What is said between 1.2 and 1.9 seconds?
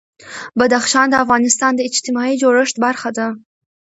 افغانستان د